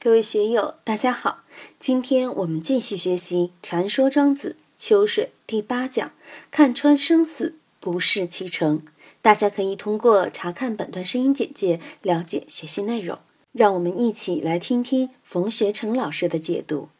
[0.00, 1.42] 各位学友，大家好！
[1.80, 6.12] 今天我们继续学习《禅说庄子·秋水》第八讲，
[6.52, 8.84] 看穿生死，不视其成。
[9.20, 13.18] 大家可以通过查看本段声音简介了解学习内容。
[13.50, 16.90] 让我们一起来听听冯学成老师的解读：“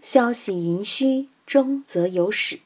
[0.00, 2.60] 消息盈虚，终则有始。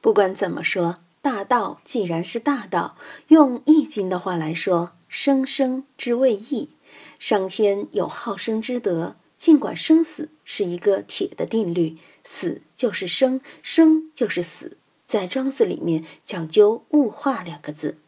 [0.00, 2.96] 不管怎么说，大道既然是大道，
[3.28, 6.70] 用《易经》的话来说，生生之谓易。”
[7.18, 17.98] 上天有好生之德，尽管生死是一个铁的定律，死就是生，生就是死，在庄子里面讲究物化两个字。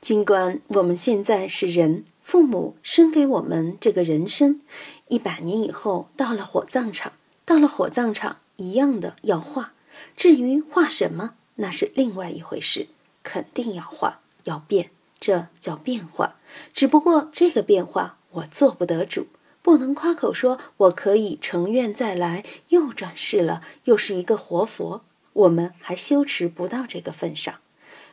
[0.00, 4.60] 尽管我们现在是人，父母生给我们这个人生，
[5.08, 7.12] 一百年以后到了火葬场，
[7.44, 9.72] 到了火葬场一样的要化。
[10.16, 12.88] 至于化什么，那是另外一回事，
[13.22, 16.36] 肯定要化，要变，这叫变化。
[16.74, 18.17] 只不过这个变化。
[18.38, 19.28] 我做不得主，
[19.62, 25.02] 不能夸口说我可以成愿再来，又转世了，又是一个活佛。
[25.32, 27.56] 我们还羞耻不到这个份上。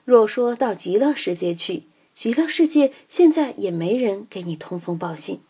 [0.04, 5.42] 若说到极乐世界去，极乐世界现在也没人给你通风报信。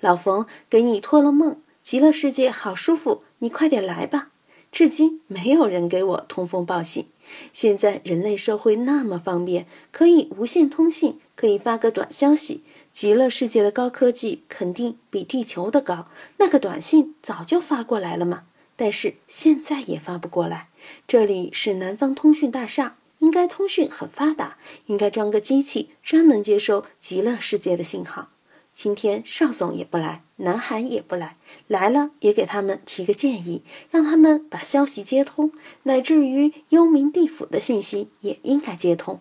[0.00, 4.30] 老冯给你托了梦，极乐世界好舒服，你快点来吧。
[4.70, 7.06] 至今没有人给我通风报信。
[7.52, 12.62] 现在人类社会那么方便，可以无线通信，可以发个短消息。
[12.98, 18.42] 极乐世界的高科技肯定比地球的高，那个短信早就发过来了嘛。
[18.74, 20.66] 但是现在也发不过来。
[21.06, 28.30] 这里是南方通讯大厦，应该通讯很发达，应该装个机器专门接收极乐世界的信号。
[28.74, 31.36] 今天邵总也不来，南海也不来，
[31.68, 35.52] 来了也给他们提个建议，让他们把消息接通，
[35.84, 39.20] 乃至于幽冥地府的信息也应该接通。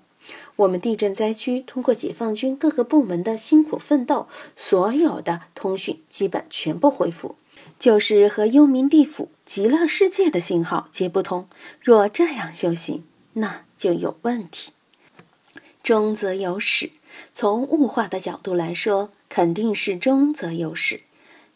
[0.57, 7.35] 我们地震灾区通过解放军各个部门的辛苦奋斗，所有的通讯基本全部恢复，
[7.79, 11.47] 就是和幽冥地府、极乐世界的信号接不通。
[11.79, 14.71] 若这样修行，那就有问题。
[15.83, 16.91] 终则有始，
[17.33, 21.01] 从物化的角度来说，肯定是终则有始。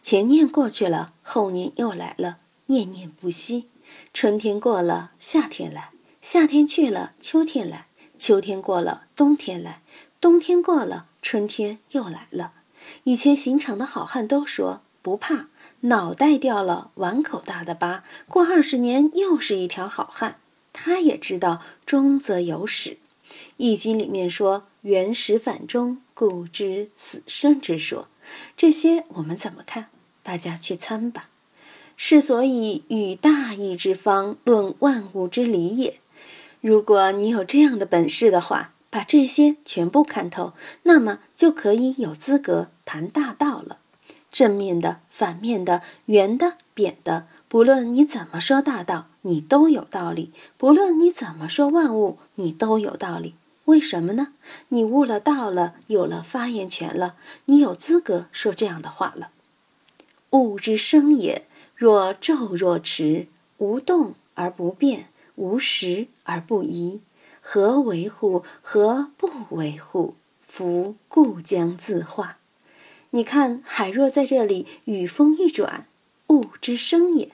[0.03, 2.37] 前年过去了，后年又来了，
[2.67, 3.65] 念念不息。
[4.13, 7.87] 春天过了，夏天来；夏天去了，秋天来。
[8.21, 9.81] 秋天过了，冬天来；
[10.21, 12.53] 冬天过了，春天又来了。
[13.05, 15.47] 以前刑场的好汉都说不怕，
[15.79, 20.37] 脑袋掉了碗口大的疤，过二十年又是一条好汉。
[20.71, 22.91] 他也知道终则有始，
[23.57, 28.07] 《易经》里面说原始反终，故知死生之说。
[28.55, 29.87] 这些我们怎么看？
[30.21, 31.29] 大家去参吧。
[31.97, 36.00] 是所以与大义之方论万物之理也。
[36.61, 43.79] 如果你有这样的本事的话，把这些全部看透，那么就可以有资格谈大道了。
[44.31, 53.35] 正面的、反面的、圆的、扁的，不论你怎么说大道，你都有道理；不论你怎么说万物，你都有道理。
[53.65, 54.33] 为什么呢？
[54.69, 59.31] 你悟了道了，有了发言权了，你有资格说这样的话了。
[60.29, 63.27] 物之生也，若昼若迟，
[63.57, 65.07] 无动而不变。
[65.35, 67.01] 无时而不疑，
[67.39, 68.43] 何为乎？
[68.61, 70.15] 何不为乎？
[70.45, 72.37] 夫故将自化。
[73.11, 75.87] 你看海若在这里，雨风一转，
[76.27, 77.31] 物之生也。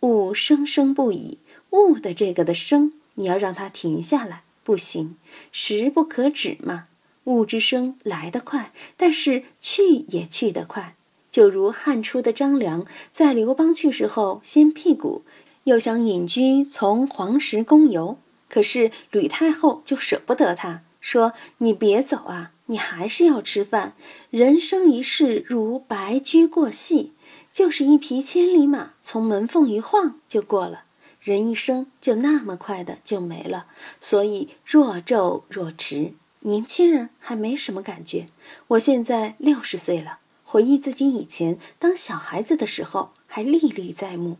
[0.00, 1.38] 物生生不已，
[1.70, 5.16] 物的这个的生，你要让它停下来，不行，
[5.52, 6.86] 时不可止嘛。
[7.24, 10.96] 物之生来得快，但是去也去得快。
[11.30, 15.22] 就如汉初的张良，在刘邦去世后，先辟谷。
[15.64, 23.94] 又想隐居从黄石公游，可是吕太后就舍不得他，说：“你别走啊，你还是要吃饭。
[24.30, 27.12] 人生一世如白驹过隙，
[27.52, 30.84] 就是一匹千里马从门缝一晃就过了。
[31.20, 33.66] 人一生就那么快的就没了，
[34.00, 36.14] 所以若昼若迟。
[36.40, 38.28] 年轻人还没什么感觉，
[38.68, 44.38] 我现在六十岁了，回忆自己以前当小孩子的时候，还历历在目。”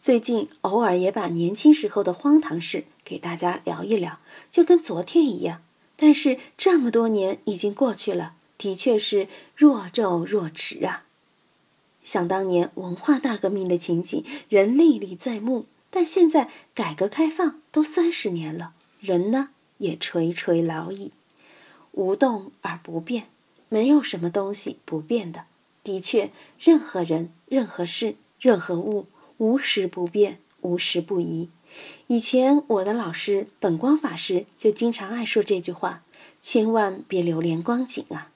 [0.00, 4.18] 最近偶尔也把年轻时候的荒唐事给大家聊一聊，
[4.50, 5.62] 就跟昨天一样。
[5.96, 11.04] 但是这么多年已经过去了，的确是若昼若迟啊。
[12.02, 15.66] 想当年文化大革命的情景，人历历在目。
[15.88, 21.12] 但现在改革开放都三十年了，人呢也垂垂老矣。
[21.92, 23.28] 无动而不变，
[23.70, 25.44] 没有什么东西不变的。
[25.82, 29.06] 的确，任何人、任何事、任何物。
[29.38, 31.48] 无时不变，无时不移。
[32.06, 36.04] 以前我的老师本光法师就经常爱说这句话：
[36.40, 38.30] 千万别留恋光景啊！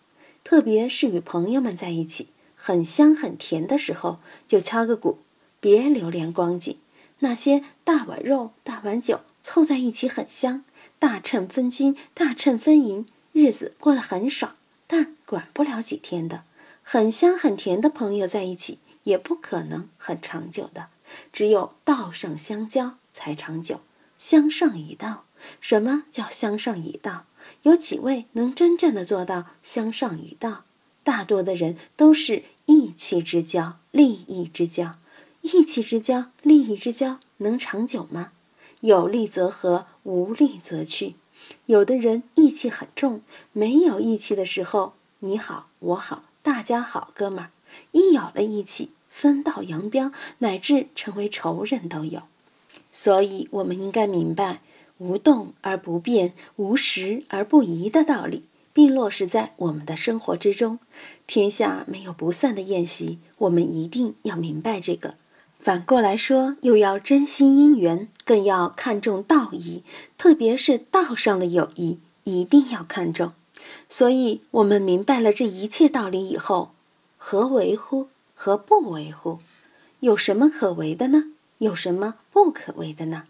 [0.44, 5.18] 特别是与朋友们在一起，很香很甜的时候，就敲个鼓，
[5.60, 6.76] 别留恋光景。
[7.20, 10.64] 那些大碗肉、大碗酒凑在一起很香，
[10.98, 14.54] 大秤分金，大秤分银，日子过得很爽，
[14.86, 16.44] 但管不了几天的。
[16.82, 20.88] 很香很甜的朋友在一起，也不可能很长久的。
[21.32, 23.80] 只有道上相交才长久，
[24.18, 25.24] 相上以道。
[25.60, 27.24] 什么叫相上以道？
[27.62, 30.64] 有几位能真正的做到相上以道？
[31.02, 34.96] 大多的人都是义气之交、利益之交。
[35.40, 38.32] 义气之交、利益之交能长久吗？
[38.80, 41.16] 有利则合，无利则去。
[41.64, 47.50] 有的人义气很重，没有义气的时候，你好我好大家好，哥们儿；
[47.92, 52.22] 一有了义气，分道扬镳，乃至成为仇人都有。
[52.92, 54.60] 所以，我们应该明白。
[54.98, 58.42] 无动而不变，无时而不移的道理，
[58.74, 60.78] 并落实在我们的生活之中。
[61.26, 65.14] 天下没有不散的宴席，我们一定要明白这个。
[65.58, 69.84] 反过来说，又要珍惜姻缘，更要看重道义，
[70.18, 73.32] 特别是道上的友谊，一定要看重。
[73.88, 76.72] 所以，我们明白了这一切道理以后，
[77.22, 78.08] 何为乎？
[78.34, 79.40] 何不为乎？
[80.00, 81.24] 有什么可为的呢？
[81.58, 83.24] 有什么不可为的呢？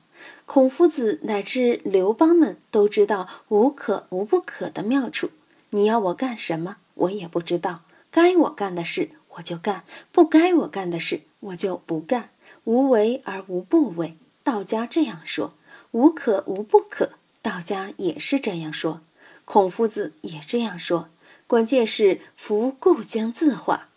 [0.47, 5.31] 孔夫子乃至刘邦们都知道无可无不可的妙处。
[5.71, 7.83] 你要我干什么，我也不知道。
[8.13, 9.83] 该我干的事我就干，
[10.13, 12.31] 不该我干的事我就不干。
[12.63, 15.51] 无为而无不为，道家这样说；
[15.91, 17.11] 无可无不可，
[17.43, 19.01] 道家也是这样说。
[19.45, 21.09] 孔夫子也这样说。
[21.51, 23.89] 关键是福故将自化。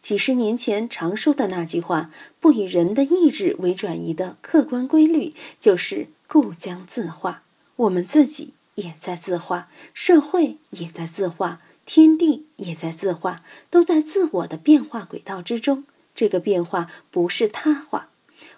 [0.00, 2.10] 几十年前常说的那句话
[2.40, 7.42] “不以人的意志为转移”的客观规律，就是故将自化。
[7.76, 15.84] 我们自己也在自化，社会也在自化，天地也在自化，都在自我的变化轨道之中。
[16.14, 18.08] 这个变化不是他化，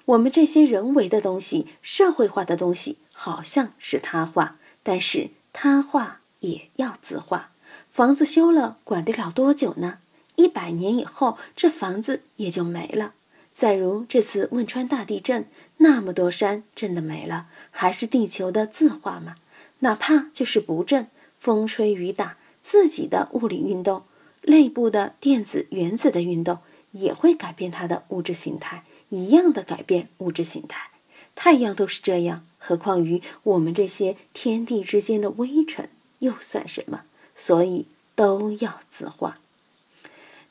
[0.04, 7.50] 我们这些人为的东西、社会化的东西，好像是他化，但是他化也要自化。
[7.94, 9.98] 房子修了，管得了多久呢？
[10.34, 13.14] 一百年以后，这房子也就没了。
[13.52, 15.46] 再如这次汶川大地震，
[15.76, 19.36] 那么多山真的没了，还是地球的自化吗？
[19.78, 21.06] 哪怕就是不震，
[21.38, 24.02] 风吹雨打，自己的物理运动，
[24.42, 26.58] 内部的电子原子的运动，
[26.90, 30.90] 也会改变它的物质形态，一样的改变物质形态。
[31.36, 35.88] 太阳都是这样，何况于我们这些天地之间的微尘，
[36.18, 37.02] 又算什么？
[37.34, 39.38] 所以都要自化。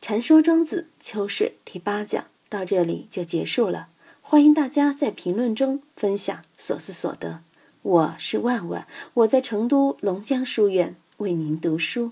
[0.01, 3.87] 禅说庄子秋水第八讲到这里就结束了，
[4.21, 7.41] 欢迎大家在评论中分享所思所得。
[7.81, 12.11] 我是万万，我在成都龙江书院为您读书。